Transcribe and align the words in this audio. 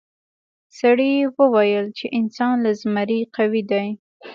سړي 0.79 1.13
وویل 1.39 1.85
چې 1.97 2.05
انسان 2.19 2.53
له 2.65 2.71
زمري 2.81 3.19
قوي 3.35 3.63
دی. 3.71 3.87